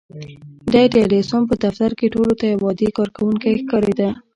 دی 0.71 0.83
د 0.93 0.95
ايډېسن 1.03 1.41
په 1.49 1.55
دفتر 1.63 1.91
کې 1.99 2.13
ټولو 2.13 2.33
ته 2.39 2.45
يو 2.53 2.61
عادي 2.69 2.89
کارکوونکی 2.97 3.51
ښکارېده. 3.61 4.09